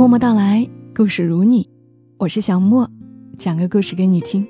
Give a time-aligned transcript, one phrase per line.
[0.00, 0.66] 默默到来，
[0.96, 1.68] 故事如你，
[2.16, 2.90] 我是小莫，
[3.36, 4.48] 讲个故事给你听。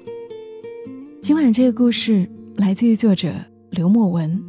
[1.21, 3.35] 今晚这个故事来自于作者
[3.71, 4.41] 刘墨文，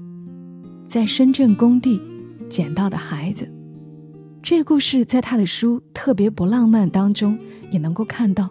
[0.85, 1.99] 在深圳工地
[2.47, 3.51] 捡到的孩子。
[4.43, 7.35] 这个故事在他的书《特别不浪漫》当中
[7.71, 8.47] 也能够看到。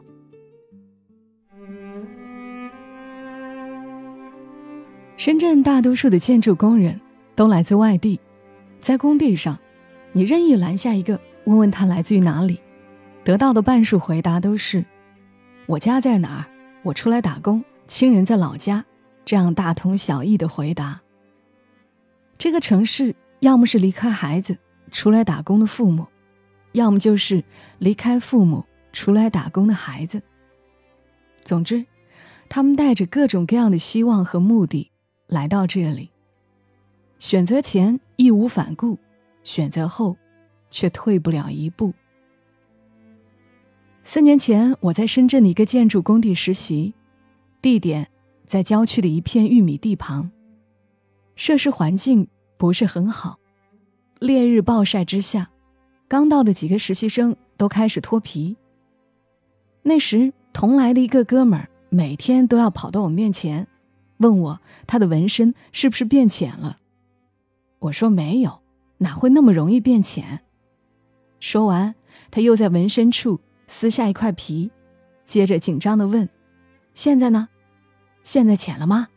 [5.17, 7.01] 深圳大多数的建筑工人
[7.37, 8.19] 都来自外地，
[8.81, 9.57] 在工地上，
[10.11, 12.61] 你任意拦下一个，问问他来自于哪里，
[13.25, 14.85] 得到的半数回答都是
[15.67, 16.45] ：“我家在哪儿？
[16.83, 18.85] 我出来打工，亲人在老家。”
[19.25, 21.01] 这样大同小异的回答。
[22.37, 24.57] 这个城市要么是离开孩子
[24.91, 26.07] 出来打工的父母，
[26.73, 27.45] 要么就是
[27.79, 30.21] 离开父母出来打工的孩子。
[31.45, 31.85] 总之，
[32.49, 34.91] 他们带着各种各样的希望和目的。
[35.29, 36.11] 来到这里，
[37.21, 38.99] 选择前义无反顾，
[39.45, 40.17] 选择后
[40.71, 41.93] 却退不了一步。
[44.03, 46.95] 四年前，我在深圳的一个建筑工地实习，
[47.61, 48.09] 地点
[48.47, 50.31] 在郊区的一片玉米地旁，
[51.37, 53.39] 设施环境不是很好，
[54.19, 55.51] 烈日暴晒之下，
[56.09, 58.57] 刚到的几个实习生都开始脱皮。
[59.83, 63.67] 那时，同来的一个哥们儿每天都要跑到我面前。
[64.19, 66.79] 问我他的纹身是不是变浅了？
[67.79, 68.61] 我说没有，
[68.99, 70.41] 哪会那么容易变浅？
[71.41, 71.95] 说完，
[72.31, 74.71] 他又在纹身处撕下一块皮，
[75.25, 76.29] 接着紧张的问
[76.95, 77.49] ：“现在呢？
[78.23, 79.09] 现在浅了吗？”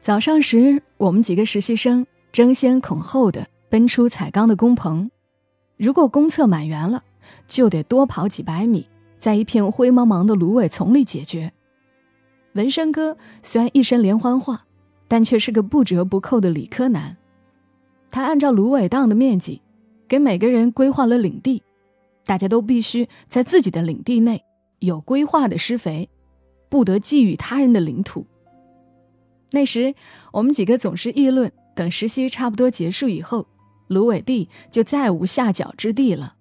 [0.00, 5.10] 早上时，我们几个实习生争先恐后的奔出彩钢的工棚，
[5.76, 7.04] 如果公厕满员了，
[7.46, 8.88] 就得多跑几百米，
[9.18, 11.52] 在一片灰茫茫的芦苇丛里解决。
[12.54, 14.64] 纹身哥虽然一身连环画，
[15.06, 17.16] 但却是个不折不扣的理科男。
[18.10, 19.60] 他按照芦苇荡的面积，
[20.10, 21.62] 给每个人规划了领地，
[22.24, 24.44] 大家都必须在自己的领地内
[24.80, 26.10] 有规划的施肥，
[26.68, 28.26] 不得觊觎他人的领土。
[29.52, 29.94] 那时，
[30.32, 33.46] 我们几个总是议论，等实习差不多结束以后，
[33.86, 36.34] 芦苇地就再无下脚之地了。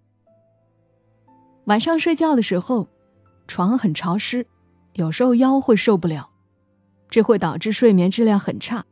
[1.66, 2.88] 晚上睡觉的时候，
[3.46, 4.48] 床很潮湿。
[4.94, 6.32] 有时候腰会受不了，
[7.08, 8.84] 这会导致睡眠质量很差。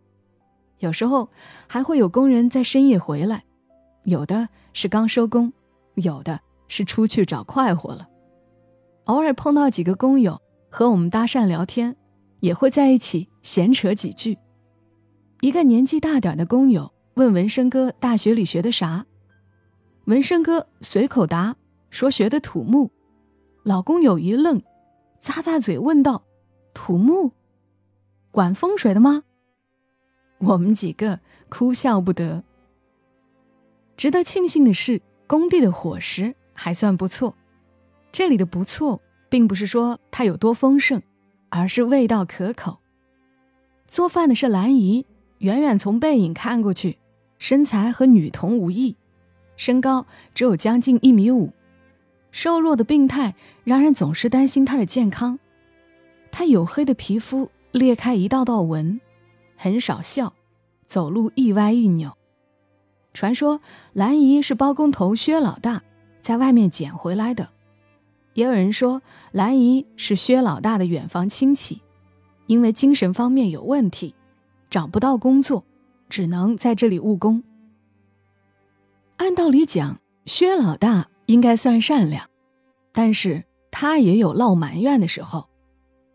[0.78, 1.30] 有时候
[1.66, 3.44] 还会有工人在深夜回来，
[4.04, 4.48] 有的
[4.80, 5.52] 是刚收工，
[5.96, 8.08] 有的是出去找快活了。
[9.06, 10.40] 偶尔碰到几个工友
[10.70, 11.96] 和我们搭讪聊天，
[12.42, 14.38] 也会在一起闲扯几句。
[15.42, 19.04] 一个年纪大点的工友问纹身哥大学里学的啥，
[20.06, 21.56] 纹身哥随口答
[21.90, 22.92] 说学的土木。
[23.64, 24.62] 老工友一愣。
[25.20, 26.22] 咂咂嘴问道
[26.76, 27.32] ：“土木，
[28.30, 29.24] 管风水的吗？”
[30.38, 32.44] 我们几个哭笑不得。
[33.98, 37.36] 值得庆幸的是，工地的伙食还算不错。
[38.12, 41.02] 这里的不错，并不是说它有多丰盛，
[41.50, 42.78] 而是味道可口。
[43.88, 45.06] 做饭的是兰姨，
[45.40, 47.00] 远远从背影看过去，
[47.40, 48.96] 身材和女童无异，
[49.56, 51.52] 身高只有将近一米五。
[52.32, 53.34] 瘦弱的病态
[53.64, 55.40] 让人总是担心她的健康。
[56.32, 59.00] 她黝黑的皮肤裂开一道道纹，
[59.56, 60.34] 很少笑，
[60.86, 62.17] 走路一歪一扭。
[63.18, 63.60] 传说
[63.94, 65.82] 兰姨是包工头薛老大
[66.22, 67.50] 在外面捡回来的，
[68.36, 69.02] 也有人说
[69.32, 71.82] 兰姨是薛老大的远房亲戚，
[72.46, 74.14] 因为精神方面有问题，
[74.70, 75.66] 找不到工作，
[76.10, 77.42] 只能在这里务工。
[79.16, 81.08] 按道理讲，薛老大。
[81.26, 82.30] 应该算善良，
[82.94, 85.50] 但是他也有闹埋怨的时候。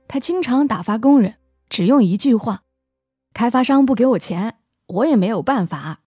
[0.08, 1.34] 他经常打发工人，
[1.68, 2.62] 只用一句话
[3.34, 4.54] ：“开发商不给我钱，
[4.86, 5.98] 我也没有办法。”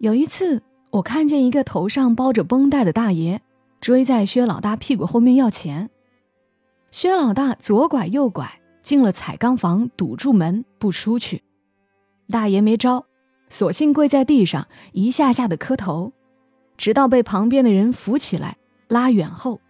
[0.00, 0.62] 有一次，
[0.92, 3.42] 我看见一个头上包着绷带的大爷
[3.82, 5.90] 追在薛老大屁股后面要钱。
[6.90, 11.42] 薛老大左拐右拐进了彩钢房，堵住门不出去。
[12.30, 13.04] 大爷没招，
[13.50, 16.14] 索性跪在地上，一下下的磕头。
[16.78, 18.56] 直到被旁边的人扶起来
[18.88, 19.60] 拉远后，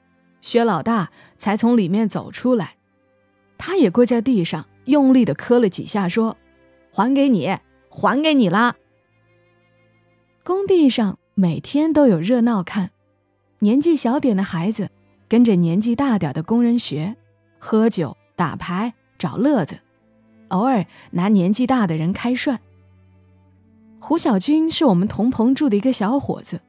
[0.40, 2.76] 薛老大才从里面走出来。
[3.58, 6.36] 他也跪在地上，用力的磕了几下，说
[6.94, 7.48] ：“还给你，
[7.88, 8.76] 还给你啦！”
[10.42, 12.90] 工地上每天都有热闹看，
[13.58, 14.90] 年纪小点的孩子
[15.28, 17.16] 跟着年纪大点的工人学
[17.58, 19.78] 喝酒、打牌、找乐子，
[20.48, 22.58] 偶尔拿年纪大的人开涮。
[23.98, 26.60] 胡小军是我们同棚住的一个小伙子。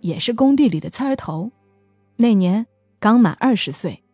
[0.00, 1.50] 也是工地里的刺儿头，
[2.14, 2.68] 那年
[3.00, 4.04] 刚满二十岁，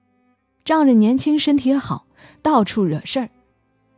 [0.64, 2.06] 仗着年轻身体好，
[2.40, 3.28] 到处惹事儿，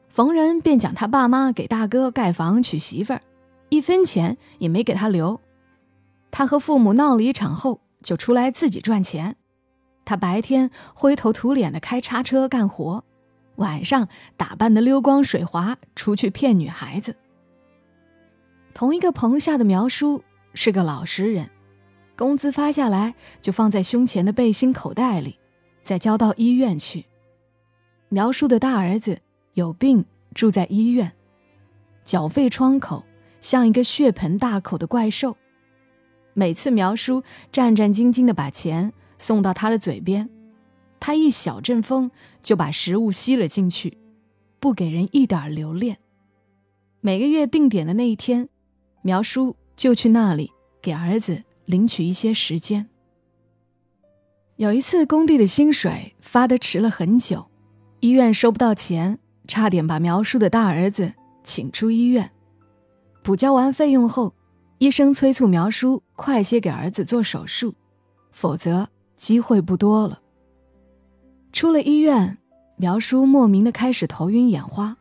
[0.09, 3.23] 逢人便讲他爸妈给大哥盖房娶媳妇儿，
[3.69, 5.41] 一分钱也没给他留。
[6.31, 9.37] 他和父母闹了一场后，就出来自己赚钱。
[10.05, 13.03] 他白天灰头土脸的开叉车干活，
[13.57, 17.17] 晚上打扮的溜光水滑出去骗女孩子。
[18.75, 20.23] 同一个棚下的苗叔
[20.53, 21.51] 是个老实人，
[22.15, 25.39] 工资发下来就放在胸前的背心口袋里，
[25.83, 27.07] 再交到医院去。
[28.11, 29.19] 苗叔的大儿子
[29.55, 30.05] 有病
[30.35, 31.11] 住在医院，
[32.05, 33.03] 缴费窗口
[33.47, 35.37] 像一个血盆大口的怪兽。
[36.35, 37.23] 每次苗叔
[37.53, 40.29] 战战兢兢地把钱送到他的嘴边，
[40.99, 42.11] 他一小阵风
[42.43, 43.99] 就把食物吸了进去，
[44.59, 45.99] 不给人一点留恋。
[47.01, 48.49] 每个月定点的那一天。
[49.03, 50.51] 苗叔就去那里
[50.83, 52.89] 给儿子领取一些时间。
[54.57, 57.47] 有一次，工地的薪水发的迟了很久，
[58.01, 61.13] 医院收不到钱，差点把苗叔的大儿子
[61.45, 62.33] 请出医院。
[63.27, 64.33] 补交完费用后，
[64.79, 67.75] 医生催促苗叔快些给儿子做手术，
[68.31, 70.21] 否则机会不多了。
[71.51, 72.39] 出了医院，
[72.77, 74.97] 苗叔莫名的开始头晕眼花，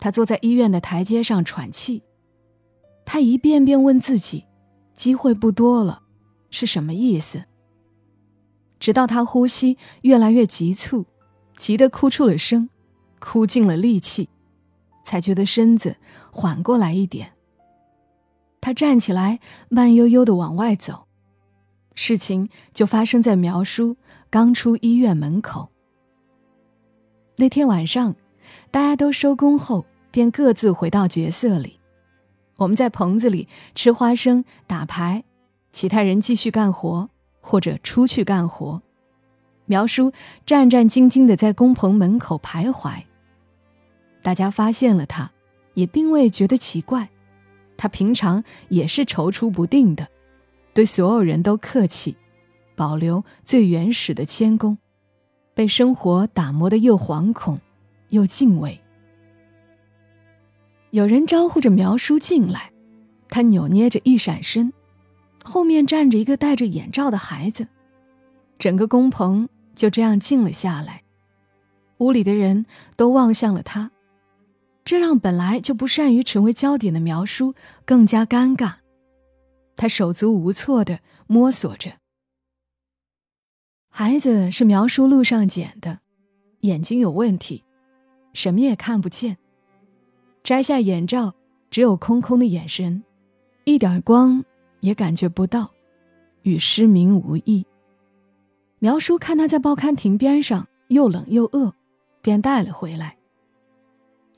[0.00, 2.02] 他坐在医院的台阶上喘气。
[3.04, 4.44] 他一遍遍问自己
[4.96, 6.02] ：“机会不多了，
[6.50, 7.44] 是什么意思？”
[8.80, 11.06] 直到他呼吸越来越急促，
[11.56, 12.68] 急得哭出了声，
[13.20, 14.28] 哭尽了力气，
[15.08, 15.96] 才觉得身子
[16.30, 17.32] 缓过来一点。
[18.60, 19.40] 他站起来，
[19.70, 21.06] 慢悠悠地往外走。
[21.94, 23.96] 事情就发生在苗叔
[24.28, 25.70] 刚出医院门口。
[27.36, 28.14] 那天晚上，
[28.70, 31.80] 大家都收工后，便各自回到角色里。
[32.56, 35.24] 我们在棚子里吃花生、打牌，
[35.72, 37.08] 其他人继续干活
[37.40, 38.82] 或者出去干活。
[39.64, 40.12] 苗叔
[40.44, 43.07] 战战兢兢地在工棚门口徘徊。
[44.28, 45.30] 大家发现了他，
[45.72, 47.08] 也并未觉得奇怪。
[47.78, 50.06] 他平常也是踌躇不定的，
[50.74, 52.14] 对所有人都客气，
[52.76, 54.76] 保留最原始的谦恭，
[55.54, 57.58] 被生活打磨得又惶恐
[58.10, 58.78] 又敬畏。
[60.90, 62.70] 有人招呼着苗叔进来，
[63.30, 64.70] 他扭捏着一闪身，
[65.42, 67.66] 后面站着一个戴着眼罩的孩子，
[68.58, 71.02] 整个工棚就这样静了下来。
[71.96, 73.90] 屋里的人都望向了他，
[74.88, 77.54] 这让本来就不善于成为焦点的苗叔
[77.84, 78.76] 更加尴尬。
[79.76, 81.92] 他手足无措地摸索着。
[83.90, 85.98] 孩子是苗叔路上捡的，
[86.60, 87.62] 眼睛有问题，
[88.32, 89.36] 什么也看不见。
[90.42, 91.34] 摘下眼罩，
[91.68, 93.04] 只有空空的眼神，
[93.64, 94.42] 一点光
[94.80, 95.70] 也感觉不到，
[96.44, 97.66] 与失明无异。
[98.78, 101.74] 苗叔看他在报刊亭边上又冷又饿，
[102.22, 103.17] 便带了回来。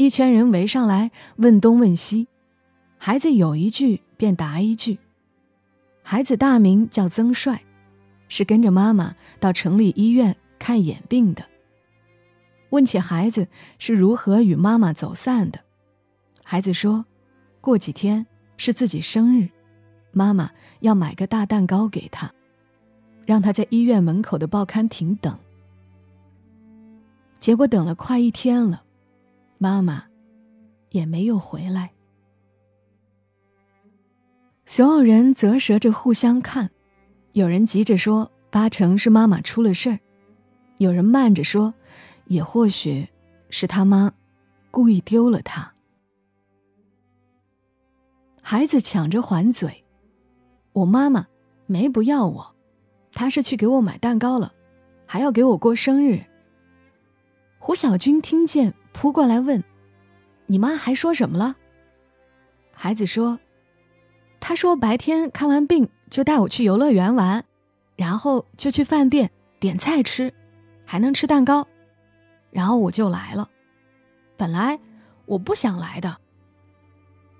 [0.00, 2.26] 一圈人围上来问东问西，
[2.96, 4.98] 孩子有一句便答一句。
[6.02, 7.62] 孩子大名叫曾帅，
[8.26, 11.44] 是跟着妈妈到城里医院看眼病的。
[12.70, 13.46] 问起孩子
[13.78, 15.60] 是如何与妈妈走散的。
[16.42, 17.04] 孩子说
[17.60, 18.26] ：“过几天
[18.56, 19.50] 是自己生日，
[20.12, 20.50] 妈妈
[20.80, 22.32] 要买个大蛋糕给他，
[23.26, 25.38] 让他在医院门口的报刊亭等。
[27.38, 28.82] 结果等了快一天了，
[29.62, 30.04] 妈妈
[30.88, 31.90] 也没有回来。
[34.64, 36.70] 所有人啧舌着互相看，
[37.32, 40.00] 有人急着说八成是妈妈出了事儿，
[40.78, 41.74] 有人慢着说，
[42.24, 43.06] 也或许
[43.50, 44.10] 是他妈
[44.70, 45.74] 故意丢了他。”
[48.40, 49.84] 孩子抢着还嘴
[50.72, 51.26] ：“我妈妈
[51.66, 52.56] 没不要我，
[53.12, 54.54] 她是去给我买蛋糕了，
[55.04, 56.24] 还要给我过生日。”
[57.60, 59.64] 胡小军听见，扑过来问
[60.44, 61.56] ：“你妈还说什么了？”
[62.70, 63.40] 孩子说
[64.38, 67.42] ：“她说白天看完病就带我去游乐园玩，
[67.96, 70.34] 然后就去饭店点菜吃，
[70.84, 71.66] 还能吃蛋糕，
[72.50, 73.48] 然后我就来了。
[74.36, 74.78] 本来
[75.24, 76.18] 我不想来的。”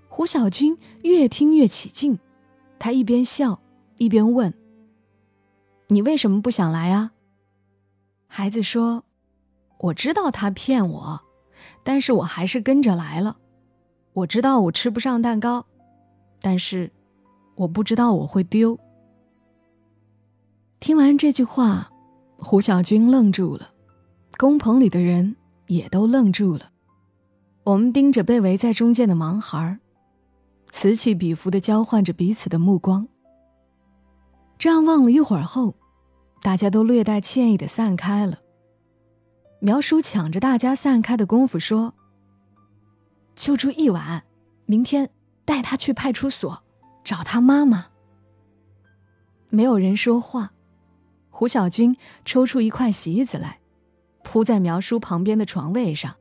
[0.09, 2.19] 胡小军越听越起劲，
[2.79, 3.61] 他一边笑
[3.99, 4.55] 一边问
[5.88, 7.12] ：“你为什么不想来啊？”
[8.29, 9.05] 孩子说
[9.81, 11.21] ：“我知道他骗我，
[11.83, 13.37] 但是我还是跟着来了。
[14.13, 15.65] 我知道我吃不上蛋糕，
[16.41, 16.91] 但是
[17.55, 18.79] 我不知道我会丢。”
[20.81, 21.91] 听完这句话，
[22.39, 23.71] 胡小军愣住了，
[24.39, 26.71] 工棚里的人也都愣住了。
[27.65, 29.79] 我们盯着被围在中间的盲孩儿。
[30.71, 33.07] 此起彼伏的交换着彼此的目光。
[34.57, 35.75] 这样望了一会儿后，
[36.43, 38.39] 大家都略带歉意的散开了。
[39.62, 41.95] 苗叔抢着大家散开的功夫说
[43.37, 44.25] ：“就住一晚，
[44.64, 45.11] 明天
[45.45, 46.62] 带他去派出所
[47.05, 47.88] 找他妈妈。”
[49.50, 50.52] 没有人说话。
[51.29, 53.61] 胡小军抽出一块席子来，
[54.23, 56.17] 铺在苗叔旁边的床位上。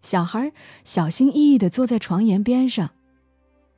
[0.00, 0.52] 小孩
[0.84, 2.90] 小心翼翼地坐在床沿边上，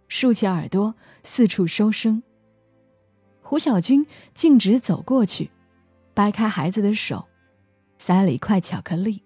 [0.06, 2.22] 竖起耳朵四处收声。
[3.40, 5.50] 胡小军径直走过去，
[6.12, 7.26] 掰开孩子的手，
[7.98, 9.22] 塞了一块巧克力。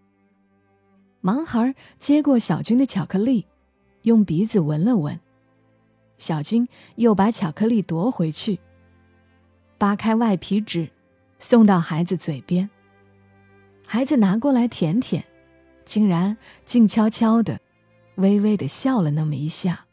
[1.22, 3.46] 盲孩接过小军的巧克力，
[4.02, 5.20] 用鼻子闻了闻。
[6.18, 8.58] 小军又把巧克力夺回去，
[9.78, 10.90] 扒开外皮纸，
[11.38, 12.68] 送到孩子嘴边。
[13.86, 15.24] 孩子拿过来舔舔，
[15.84, 17.60] 竟然静悄悄的、
[18.16, 19.86] 微微的笑了那么一下。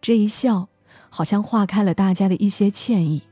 [0.00, 0.68] 这一笑。
[1.08, 3.22] 好像化开了大家的一些歉意，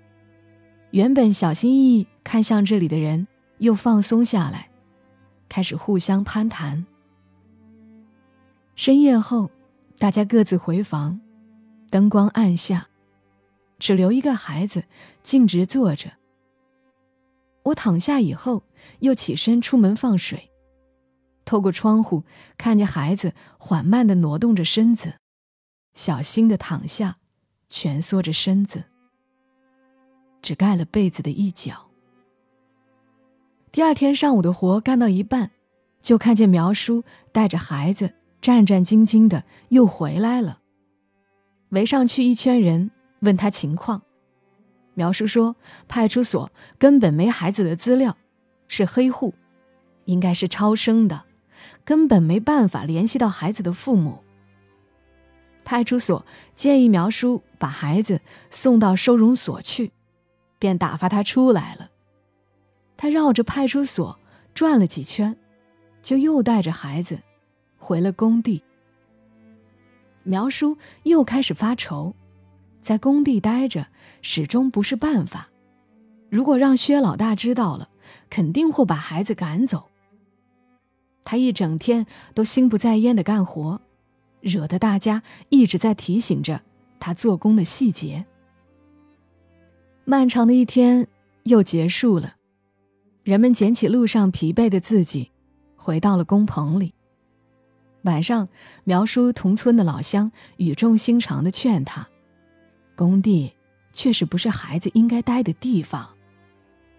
[0.91, 3.27] 原本小心翼翼看向这里的人
[3.59, 4.71] 又放松下来，
[5.49, 6.85] 开始互相攀谈。
[8.75, 9.51] 深夜后，
[9.99, 11.21] 大家各自回房，
[11.91, 12.89] 灯光暗下，
[13.79, 14.85] 只留一个孩子
[15.23, 16.13] 径直坐着。
[17.65, 18.65] 我躺下以后，
[19.01, 20.51] 又起身出门放水，
[21.45, 22.25] 透过窗户
[22.59, 25.15] 看见孩子缓慢地挪动着身子，
[25.95, 27.19] 小心地躺下。
[27.67, 28.85] 蜷缩着身子，
[30.43, 31.84] 只盖了被子的一角。
[33.75, 35.51] 第二天上午的活干到一半，
[36.01, 37.03] 就看见苗叔
[37.33, 40.61] 带着孩子战战兢兢的又回来了。
[41.71, 44.01] 围上去一圈人问他情况，
[44.95, 45.57] 苗叔说
[45.89, 48.17] 派出所根本没孩子的资料，
[48.69, 49.35] 是黑户，
[50.05, 51.25] 应该是超生的，
[51.85, 54.23] 根本没办法联系到孩子的父母。
[55.65, 59.91] 派出所建议苗叔把孩子送到收容所去，
[60.61, 61.91] 便打发他出来了。
[63.05, 64.19] 他绕着派出所
[64.55, 65.37] 转了几圈，
[66.01, 67.21] 就又带着孩子
[67.77, 68.63] 回了工地。
[70.23, 72.15] 苗叔又开始发愁，
[72.81, 73.87] 在工地待着
[74.23, 75.51] 始终不是办法。
[76.31, 77.91] 如果让薛老大知道了，
[78.31, 79.91] 肯定会把孩子赶走。
[81.25, 83.83] 他一整天都心不在焉的干活。
[84.41, 86.63] 惹得大家一直在提醒着
[86.99, 88.25] 他做工的细节。
[90.07, 91.07] 漫长的一天
[91.43, 92.37] 又结束了，
[93.25, 95.33] 人们捡起路上疲惫的自己，
[95.77, 96.95] 回到了工棚里。
[98.03, 98.47] 晚上，
[98.85, 102.07] 苗叔同村的老乡语重心长地劝他
[102.95, 103.51] ：“工地
[103.95, 106.07] 确实不是孩子应该待的地方，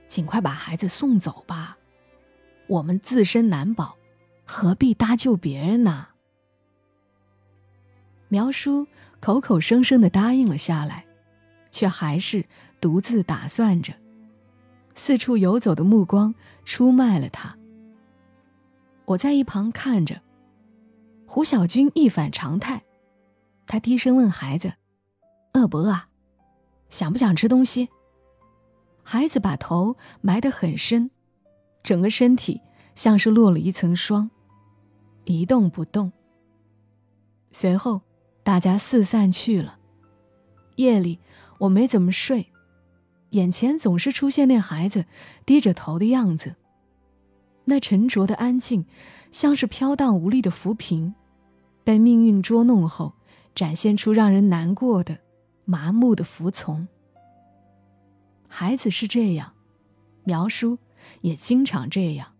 [0.08, 1.77] 尽快把孩子送走吧。
[2.65, 3.96] 我们自身难保，
[4.46, 6.08] 何必搭救别人呢？”
[8.29, 8.88] 苗叔
[9.20, 11.05] 口口声声的答应了下来，
[11.70, 12.44] 却还是
[12.82, 13.94] 独自打算着，
[14.96, 16.34] 四处游走的目光
[16.64, 17.56] 出卖了他。
[19.06, 20.20] 我在一旁看着，
[21.28, 22.84] 胡小军一反常态，
[23.68, 24.74] 他低声问孩子
[25.54, 25.96] ：“饿不饿？
[26.90, 27.88] 想不想吃东西？”
[29.04, 31.12] 孩子把头埋得很深，
[31.84, 32.60] 整个身体
[32.96, 34.32] 像是落了一层霜，
[35.25, 36.12] 一动不动。
[37.52, 38.02] 随后。
[38.46, 39.80] 大家四散去了。
[40.75, 41.20] 夜里
[41.58, 42.54] 我没怎么睡，
[43.36, 45.06] 眼前总是出现那孩子
[45.46, 46.56] 低着头的样子。
[47.65, 48.86] 那沉着的安静，
[49.30, 51.13] 像是飘荡无力的浮萍，
[51.84, 53.13] 被命运捉弄后，
[53.54, 55.18] 展现出让人难过的、
[55.65, 56.88] 麻木的服从。
[58.48, 59.51] 孩子是这样，
[60.24, 60.77] 苗叔
[61.22, 62.32] 也经常这样。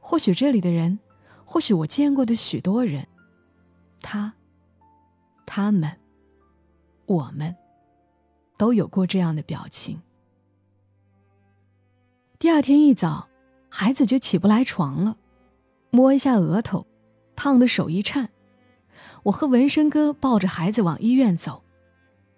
[0.00, 0.98] 或许这里的人，
[1.44, 3.06] 或许我见过的许多人，
[4.02, 4.34] 他。
[5.46, 5.92] 他们，
[7.04, 7.54] 我们，
[8.56, 10.00] 都有过这样的表情。
[12.38, 13.28] 第二天一早，
[13.68, 15.16] 孩子就起不来床了，
[15.90, 16.86] 摸一下额头，
[17.34, 18.30] 烫的手一颤。
[19.24, 21.62] 我和纹身哥抱着孩子往医院走，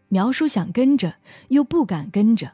[0.08, 1.16] 苗叔想跟着，
[1.48, 2.52] 又不敢跟着。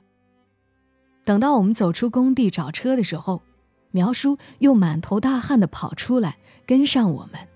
[1.25, 3.43] 等到我们走出工地找车的时候，
[3.91, 7.49] 苗叔又满头大汗的跑出来跟上我们。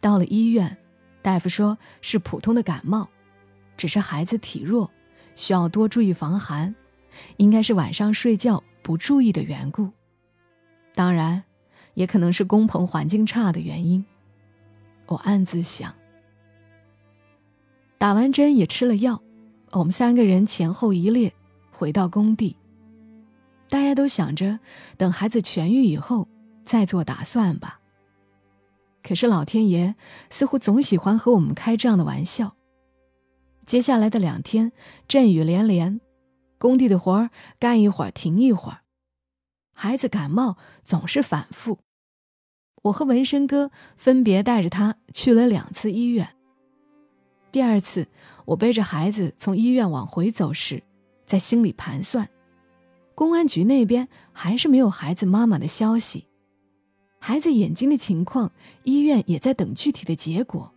[0.00, 0.76] 到了医院。
[1.22, 3.06] 大夫说是普通的感冒，
[3.76, 4.90] 只是孩子体弱，
[5.40, 6.74] 需要多注意防寒，
[7.38, 9.88] 应该是晚上睡觉不注意的缘故。
[10.94, 11.42] 当然，
[11.94, 14.04] 也可能是工棚环境差的原因。
[15.06, 15.94] 我暗自想。
[17.96, 19.22] 打完针也吃了药，
[19.72, 21.32] 我们三个人前后一列
[21.72, 22.54] 回到工地。
[23.70, 24.58] 大家都想着
[24.98, 26.28] 等孩子痊愈以后
[26.66, 27.80] 再做打算吧。
[29.02, 29.94] 可是老天爷
[30.28, 32.54] 似乎总喜欢和我们开这样的玩笑。
[33.70, 34.72] 接下来的两天，
[35.06, 36.00] 阵雨连连，
[36.58, 38.80] 工地的活儿干一会儿停一会儿，
[39.72, 41.78] 孩子感冒总是反复。
[42.82, 46.30] 我和纹身哥分别带着他去了两次医院。
[47.52, 48.08] 第二次，
[48.44, 50.82] 我背着孩子从医院往回走时，
[51.24, 52.28] 在心里盘算，
[53.14, 56.26] 公安局那边还是没有孩子妈妈的消息，
[57.20, 58.50] 孩子眼睛的情况，
[58.82, 60.74] 医院也在等具体的结果，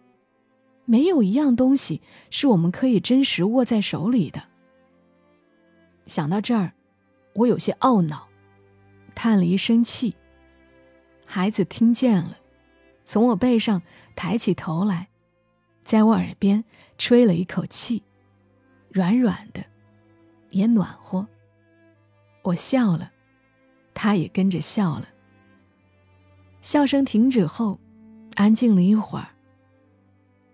[0.86, 4.44] 没有一样东西是我们可以真实握在手里的。
[6.06, 6.74] 想到这儿，
[7.34, 8.28] 我有些懊恼，
[9.16, 10.16] 叹了一声气。
[11.25, 12.38] 孩子听见了，
[13.04, 13.82] 从我背上
[14.16, 15.08] 抬起头来。
[15.86, 16.63] 在我耳边
[16.98, 18.04] 吹了一口气，
[18.90, 19.63] 软软的，
[20.52, 21.28] 也暖和。
[22.42, 23.12] 我笑了，
[23.94, 25.08] 他也跟着笑了。
[26.62, 27.80] 笑声停止后，
[28.36, 29.33] 安静了一会儿。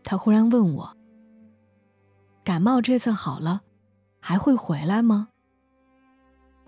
[0.09, 0.97] 他忽然问我
[2.43, 3.61] ：“感冒这次好了，
[4.19, 5.29] 还会回来吗？”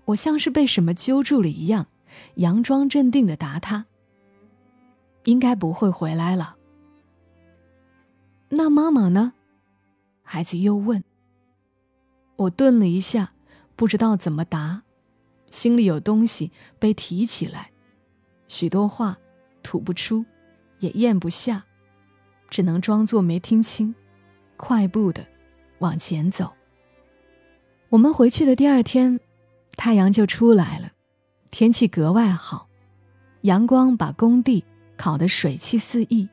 [0.06, 1.88] 我像是被什么揪住了一样，
[2.36, 3.86] 佯装镇定的答他
[5.26, 6.54] ：“应该不会回来了。”
[8.48, 9.32] 那妈妈呢？
[10.22, 11.02] 孩子又问。
[12.36, 13.32] 我顿了一下，
[13.74, 14.84] 不知道怎么答，
[15.50, 17.72] 心里有东西被提起来，
[18.46, 19.18] 许多话
[19.64, 20.24] 吐不出，
[20.78, 21.64] 也咽不下，
[22.52, 23.94] 只能装作没听清，
[24.58, 25.26] 快步的
[25.78, 26.52] 往前走。
[27.88, 29.18] 我们回去的第二天，
[29.74, 30.92] 太阳就出来了，
[31.50, 32.68] 天气格外好，
[33.40, 34.62] 阳光把工地
[34.98, 36.28] 烤得水汽四溢。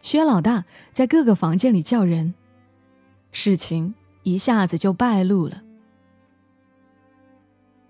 [0.00, 2.32] 薛老大在各个房间里叫人，
[3.30, 5.62] 事情一下子就败露了。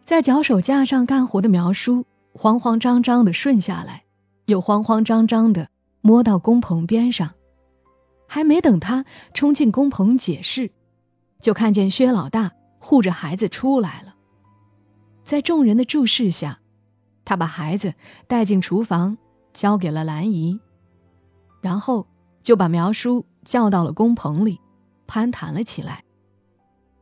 [0.02, 4.02] 在脚手架上干活的苗叔慌慌张张的顺下来，
[4.46, 5.68] 又慌慌张张的
[6.00, 7.32] 摸到工棚边上，
[8.32, 10.70] 还没等他冲进工棚解释，
[11.38, 14.14] 就看见薛老大护着孩子出来了。
[15.22, 16.60] 在众人的注视下，
[17.26, 17.92] 他把孩子
[18.26, 19.18] 带进厨房，
[19.52, 20.58] 交给了兰姨。
[21.60, 22.06] 然后
[22.40, 24.58] 就把苗叔叫到了工棚里，
[25.06, 26.02] 攀谈了起来。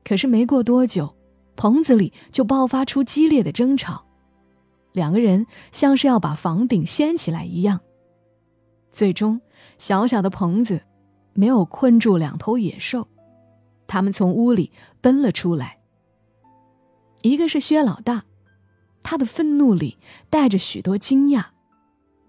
[0.02, 1.14] 可是没过多久，
[1.54, 4.04] 棚子里就爆发出激烈的争吵，
[4.90, 7.78] 两个人像是要把房顶掀起来一样。
[8.88, 9.40] 最终，
[9.78, 10.82] 小小的棚子
[11.34, 13.08] 没有困住两头野兽，
[13.86, 15.78] 他们从屋里奔了出来。
[17.22, 18.24] 一个是薛老大，
[19.02, 21.46] 他的愤怒里带着许多惊讶。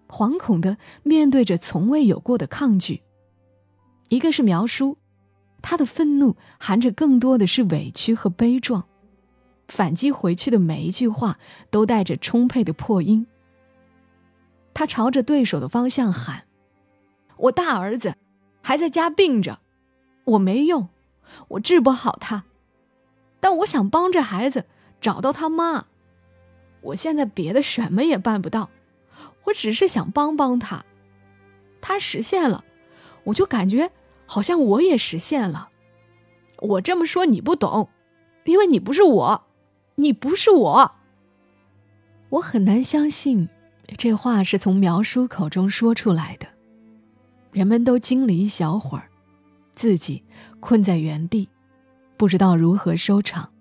[0.07, 3.01] 惶恐的面对着从未有过的抗拒。
[4.09, 4.97] 一个是苗叔，
[5.61, 8.83] 他的愤怒含着更多的是委屈和悲壮，
[9.69, 13.25] 反击回去的每一句话都带着充沛的破音。
[14.73, 16.43] 他朝着对手的方向喊
[17.37, 18.15] ：“我大儿子
[18.61, 19.59] 还在家病着，
[20.23, 20.89] 我没用，
[21.49, 22.43] 我治不好他，
[23.39, 24.65] 但我想帮着孩子
[24.99, 25.85] 找到他妈。
[26.81, 28.69] 我现在别的什么也办不到。”
[29.45, 30.85] 我只是想帮帮他，
[31.81, 32.63] 他实现了，
[33.23, 33.91] 我就感觉
[34.27, 35.69] 好像我也实现了。
[36.59, 37.89] 我这么说你不懂，
[38.43, 39.47] 因为你不是我，
[39.95, 40.91] 你不是我。
[42.29, 43.49] 我很难相信
[43.97, 46.47] 这话是从苗叔口中说出来的。
[47.51, 49.09] 人们都惊了一小会儿，
[49.73, 50.23] 自己
[50.59, 51.49] 困在原地，
[52.17, 53.51] 不知道如何收场。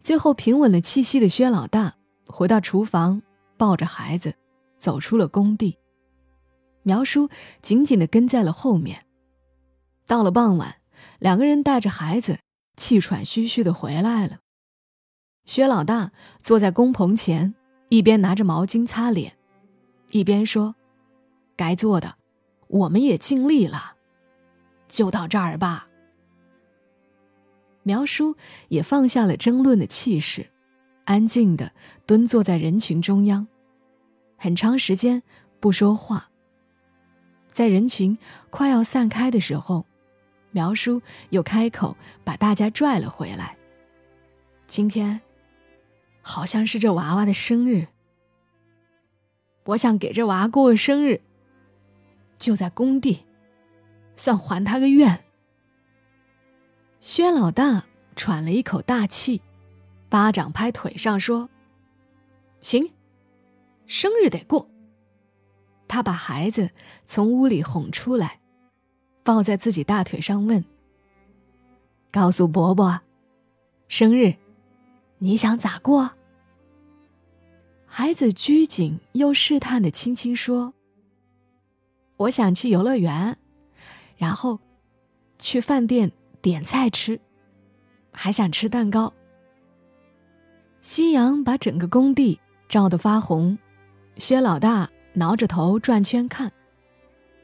[0.00, 1.94] 最后平稳了气息的薛老大
[2.26, 3.22] 回到厨房，
[3.56, 4.34] 抱着孩子。
[4.76, 5.78] 走出了工地，
[6.82, 7.30] 苗叔
[7.62, 9.06] 紧紧地跟在了后面。
[10.06, 10.76] 到了傍晚，
[11.20, 12.38] 两个人带着孩子
[12.76, 14.40] 气喘吁吁地回来了。
[15.46, 17.54] 薛老大坐在工棚前，
[17.88, 19.38] 一边拿着毛巾擦脸，
[20.10, 20.74] 一边说
[21.56, 22.16] ：“该做的，
[22.74, 23.94] 我们也尽力了，
[24.88, 25.86] 就到这儿吧。”
[27.86, 28.34] 苗叔
[28.68, 30.50] 也放下了争论的气势，
[31.04, 31.70] 安静地
[32.04, 33.46] 蹲坐在人群中央。
[34.36, 35.22] 很长时间
[35.60, 36.28] 不说话，
[37.52, 38.18] 在人群
[38.50, 39.86] 快要散开的时候，
[40.50, 43.56] 苗叔又开口把大家拽了回来。
[44.66, 45.20] 今天
[46.22, 47.86] 好像是这娃娃的生日，
[49.64, 51.20] 我想给这娃过个生日，
[52.44, 53.24] 就在工地，
[54.16, 55.24] 算还他个愿。
[57.00, 59.40] 薛老大喘了一口大气，
[60.10, 61.48] 巴掌拍腿上说
[62.60, 62.92] ：“行。”
[63.88, 64.68] 生日得过。
[65.88, 66.70] 他把孩子
[67.06, 68.40] 从屋里哄出来，
[69.22, 70.62] 抱在自己大腿上问
[72.12, 73.00] ：“告诉伯伯，
[73.88, 74.34] 生日
[75.16, 76.10] 你想咋过？”
[77.88, 80.74] 孩子拘谨又试探的轻轻说
[82.16, 83.36] ：“我想去游乐园，
[84.16, 84.58] 然后
[85.38, 87.20] 去饭店点菜吃，
[88.12, 89.12] 还想吃蛋糕。”
[90.80, 93.58] 夕阳把整个工地照得发红。
[94.16, 96.52] 薛老大挠着头转圈看，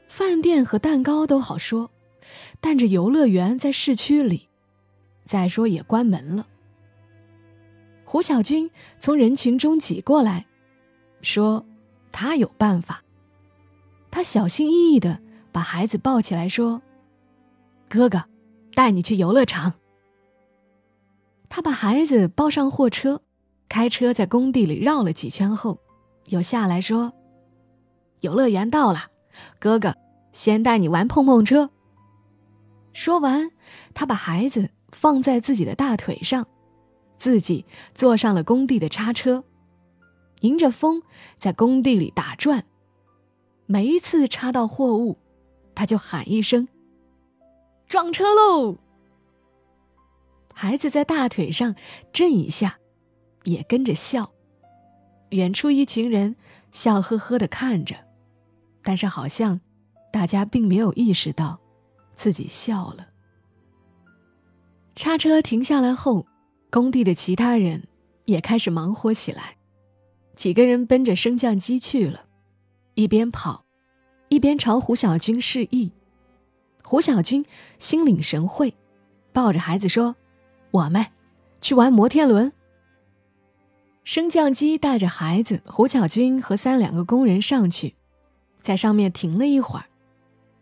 [0.07, 1.91] 饭店和蛋糕都好说，
[2.61, 4.47] 但这游乐园在市区里，
[5.25, 6.47] 再说也关门了。
[8.05, 10.45] 胡小军从人群中挤过来，
[11.21, 11.65] 说
[12.11, 13.03] ：“他有办法。”
[14.11, 15.19] 他小心翼翼的
[15.51, 16.81] 把孩子抱起来，说
[17.89, 18.23] ：“哥哥，
[18.75, 19.73] 带你去游乐场。”
[21.49, 23.21] 他把孩子抱上货车，
[23.67, 25.79] 开车在工地里绕了几圈后，
[26.27, 27.13] 又下来说
[28.21, 29.07] ：“游乐园到了，
[29.59, 29.95] 哥哥，
[30.33, 31.69] 先带你玩碰碰车。”
[32.93, 33.49] 说完，
[33.93, 36.45] 他把孩子放在自己的大腿上，
[37.17, 39.43] 自己坐上了工地的叉车，
[40.41, 41.01] 迎着风
[41.37, 42.65] 在工地里打转。
[43.71, 45.17] 每一次插到货物，
[45.73, 46.67] 他就喊一声
[47.87, 48.75] ：“撞车喽！”
[50.53, 51.73] 孩子在大腿上
[52.11, 52.77] 震一下，
[53.45, 54.29] 也跟着笑。
[55.29, 56.35] 远处一群人
[56.73, 57.95] 笑呵呵的看着，
[58.83, 59.61] 但是好像
[60.11, 61.57] 大家并没有意识到
[62.13, 63.07] 自己笑了。
[64.95, 66.27] 叉车停下来后，
[66.69, 67.87] 工地的其他人
[68.25, 69.55] 也开始忙活起来，
[70.35, 72.25] 几个人奔着升降机去了。
[72.93, 73.65] 一边跑，
[74.29, 75.91] 一边朝胡小军示意。
[76.83, 77.45] 胡小军
[77.77, 78.73] 心领神会，
[79.31, 80.15] 抱着孩子说
[80.71, 81.05] ：“我们
[81.61, 82.51] 去玩摩天轮。”
[84.03, 87.95] 升降机带着孩子，胡小军和三两个工人上去，
[88.59, 89.85] 在上面停了一会儿。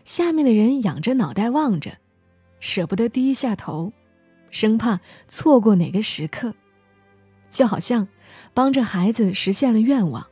[0.04, 1.98] 下面的人仰着脑袋望着，
[2.60, 3.92] 舍不得低下头，
[4.52, 6.54] 生怕错过哪个时刻，
[7.50, 8.08] 就好像
[8.54, 10.28] 帮着孩子实现了愿望，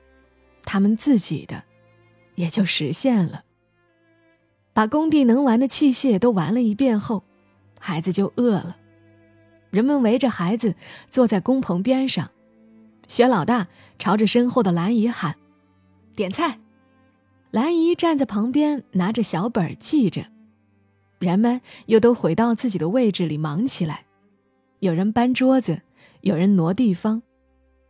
[0.63, 1.63] 他们自己的。
[2.37, 3.43] 也就实现了。
[4.73, 7.23] 把工地能玩的器械都玩了一遍后，
[7.79, 8.77] 孩子就饿了。
[9.71, 10.75] 人们围着孩子
[11.09, 12.29] 坐在工棚边上，
[13.07, 15.35] 薛老大朝着身后的兰姨喊
[16.15, 16.59] ：“点菜。”
[17.49, 20.27] 兰姨站在旁边拿着小本记着。
[21.17, 24.05] 人们又都回到自己的位置里忙起来，
[24.79, 25.81] 有人搬桌子，
[26.21, 27.23] 有人挪地方。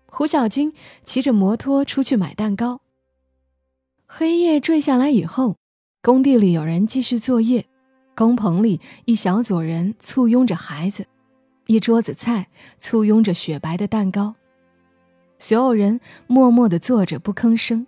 [0.05, 2.79] 胡小军骑着摩托出去买蛋糕。
[4.09, 5.57] 黑夜坠下来以后，
[6.01, 7.67] 工地里有人继续作业，
[8.15, 11.05] 工棚里一小撮人簇拥着孩子，
[11.65, 12.47] 一桌子菜
[12.79, 14.33] 簇拥着雪白的蛋糕，
[15.37, 17.85] 所有人默默地坐着不吭声。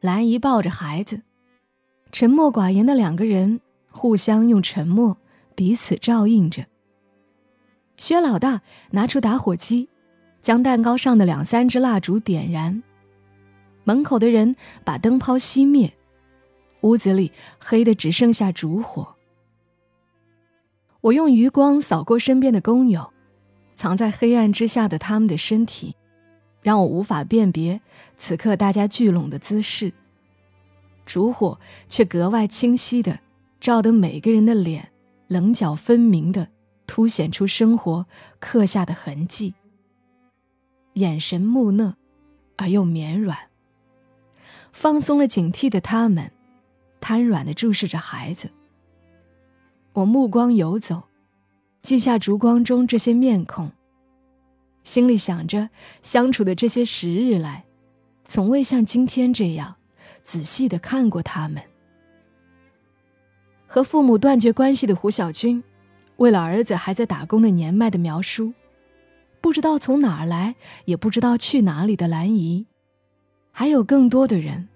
[0.00, 1.22] 兰姨抱着孩子，
[2.12, 5.16] 沉默寡言的两个人互相用沉默
[5.56, 6.66] 彼此照应着。
[7.96, 9.88] 薛老大拿出打火机，
[10.42, 12.82] 将蛋糕上的两三支蜡烛点燃。
[13.88, 15.90] 门口的人把灯泡熄灭，
[16.82, 19.14] 屋子里黑的只剩下烛火。
[21.00, 23.10] 我用余光扫过身边的工友，
[23.74, 25.96] 藏在黑暗之下的他们的身体，
[26.60, 27.80] 让我无法辨别
[28.18, 29.90] 此刻大家聚拢的姿势。
[31.06, 33.18] 烛火却格外清晰的
[33.58, 34.92] 照得每个人的脸
[35.28, 36.46] 棱角分明的
[36.86, 38.04] 凸显出生活
[38.38, 39.54] 刻下的痕迹，
[40.92, 41.94] 眼神木讷
[42.56, 43.47] 而又绵软。
[44.80, 46.30] 放松了警惕的他们，
[47.00, 48.48] 瘫软的注视着孩子。
[49.92, 51.02] 我目光游走，
[51.82, 53.72] 记下烛光中这些面孔，
[54.84, 57.64] 心里想着相处的这些时日来，
[58.24, 59.74] 从未像今天这样
[60.22, 61.60] 仔细的看过他们。
[63.66, 65.60] 和父母断绝关系的胡小军，
[66.18, 68.52] 为了儿子还在打工的年迈的苗叔，
[69.40, 72.66] 不知道从哪儿来，也不知道去哪里的兰姨。
[73.58, 74.68] 还有更多的人，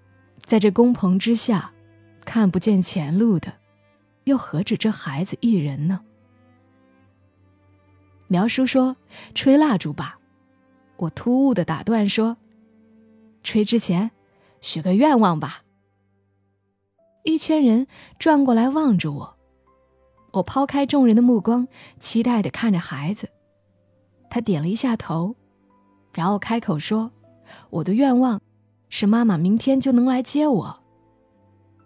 [0.43, 1.71] 在这工棚之下，
[2.25, 3.53] 看不见前路的，
[4.25, 6.01] 又何止这孩子一人呢？
[8.27, 8.97] 苗叔说
[9.33, 10.19] ：“吹蜡烛吧。”
[10.99, 12.35] 我突兀的打断说
[13.41, 14.11] ：“吹之前，
[14.59, 15.63] 许个愿望吧。”
[17.23, 17.87] 一圈人
[18.19, 19.37] 转过来望着我，
[20.33, 21.69] 我抛开众人的目光，
[21.99, 23.29] 期待的看着孩子。
[24.29, 25.37] 他点了一下头，
[26.13, 27.13] 然后开口说
[27.71, 28.41] ：“我的愿望。”
[28.95, 30.79] 是妈妈明天就能来接我。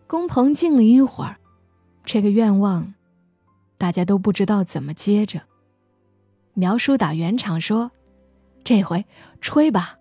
[0.07, 1.37] 工棚静了一会儿，
[2.03, 2.93] 这个愿望，
[3.77, 5.41] 大家都不知道怎么接着。
[6.53, 7.89] 苗叔打圆场说
[8.65, 9.05] ：“这回
[9.39, 9.97] 吹吧。”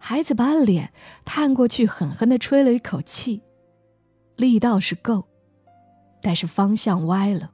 [0.00, 0.90] 孩子把脸
[1.26, 3.42] 探过去，狠狠地吹了一口气，
[4.36, 5.28] 力道是够，
[6.22, 7.50] 但是方向歪了。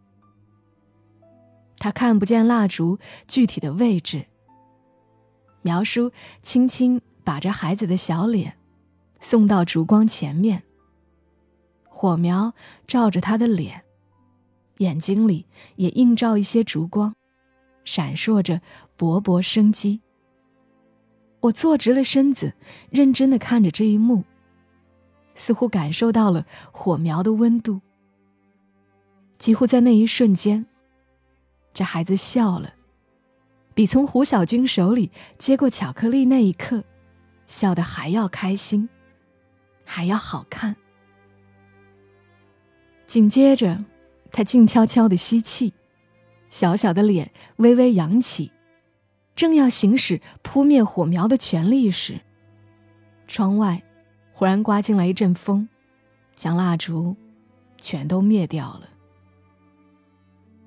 [1.79, 2.96] 他看不见蜡烛
[3.27, 4.24] 具体的位置。
[5.62, 7.03] 苗叔轻轻。
[7.25, 8.57] 把着孩子的小脸
[9.19, 10.63] 送到烛光前面，
[11.89, 12.53] 火苗
[12.87, 13.83] 照着他的脸，
[14.79, 17.15] 眼睛里也映照一些烛光，
[17.85, 18.61] 闪烁着
[18.99, 20.01] 勃勃生机。
[21.41, 22.55] 我坐直了身子，
[22.91, 24.25] 认真的看着这一幕，
[25.35, 27.81] 似乎感受到了火苗的温度。
[29.39, 30.65] 几乎在那一瞬间，
[31.75, 32.75] 这孩子笑了，
[33.75, 36.83] 比从胡小军手里接过巧克力那一刻
[37.47, 38.89] 笑得还要开心，
[39.85, 40.77] 还要好看。
[43.07, 43.85] 紧接着，
[44.31, 45.75] 他静悄悄的吸气，
[46.49, 48.51] 小小的脸微微扬起，
[49.37, 52.21] 正要行使扑灭火苗的权利时，
[53.27, 53.83] 窗外
[54.33, 55.69] 忽然刮进来一阵风，
[56.35, 57.15] 将蜡烛
[57.79, 58.89] 全都灭掉了。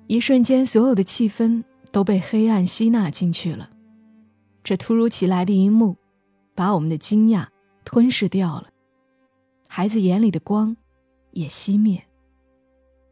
[0.06, 3.68] 一瞬间，所有的气氛都被黑暗吸纳进去了。
[4.64, 5.96] 这突如其来的一幕，
[6.58, 7.46] 把我们的惊讶
[7.84, 8.68] 吞噬掉了。
[9.68, 10.76] 孩子眼里的光
[11.30, 12.02] 也熄灭。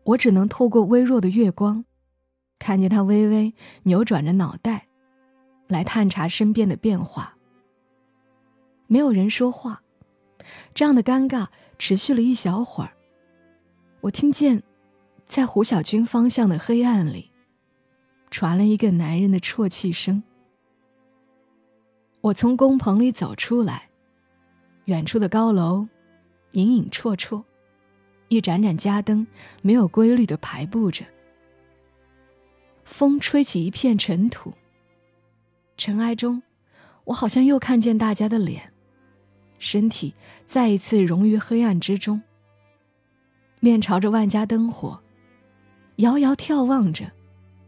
[0.03, 1.85] 我只能透过微弱的月光，
[2.59, 3.55] 看见他微微
[3.85, 4.89] 扭转着脑袋，
[5.69, 7.37] 来探查身边的变化。
[8.89, 9.81] 没有人说话，
[10.75, 11.47] 这样的尴尬
[11.79, 12.91] 持续了一小会儿。
[14.01, 14.61] 我听见，
[15.25, 17.31] 在胡小军方向的黑暗里，
[18.29, 20.21] 传了一个男人的啜泣声。
[22.27, 23.89] 我从工棚里走出来，
[24.87, 25.87] 远处的高楼，
[26.53, 27.45] 隐隐绰绰。
[28.27, 29.25] 一盏盏家灯
[29.63, 31.05] 没有规律的排布着，
[32.85, 34.53] 风吹起一片尘土。
[35.77, 36.43] 尘埃中，
[37.05, 38.73] 我好像又看见大家的脸，
[39.61, 40.13] 身体
[40.45, 42.21] 再一次融于黑暗之中。
[43.61, 45.01] 面朝着万家灯火，
[45.99, 47.09] 遥遥眺望着，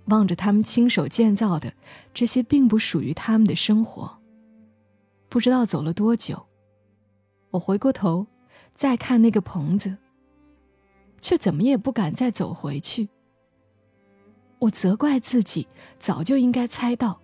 [0.07, 1.73] 望着他们亲手建造的
[2.12, 4.17] 这些并不属于他们的生活。
[5.29, 6.47] 不知道走了多久，
[7.51, 8.27] 我回过头，
[8.75, 9.97] 再看那个棚子。
[11.21, 13.09] 却怎么也不敢再走回去。
[14.61, 15.67] 我责怪自己，
[15.99, 17.21] 早就应该猜到。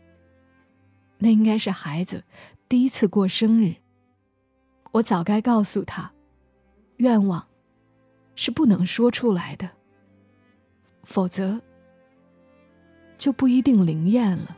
[1.18, 2.24] 那应该是孩子
[2.68, 3.76] 第一次过生日。
[4.90, 6.12] 我早该告诉他，
[6.96, 7.46] 愿望
[8.34, 9.70] 是不能说出来的，
[11.04, 11.60] 否则
[13.16, 14.56] 就不一定灵验了。